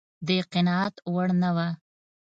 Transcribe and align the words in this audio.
د 0.27 0.29
قناعت 0.51 0.95
وړ 1.13 1.27
نه 1.41 1.49
و. 1.55 1.57